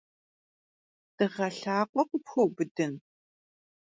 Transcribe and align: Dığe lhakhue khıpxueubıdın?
Dığe 1.17 1.31
lhakhue 1.63 2.01
khıpxueubıdın? 2.09 2.93